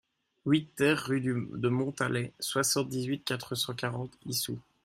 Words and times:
huit 0.47 0.67
TER 0.75 0.95
rue 0.97 1.21
de 1.21 1.69
Montalet, 1.69 2.33
soixante-dix-huit, 2.39 3.23
quatre 3.23 3.53
cent 3.53 3.75
quarante, 3.75 4.17
Issou 4.25 4.59